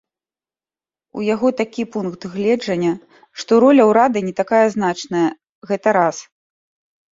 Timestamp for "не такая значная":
4.33-5.25